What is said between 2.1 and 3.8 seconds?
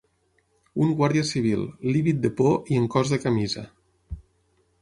de por i en cos de camisa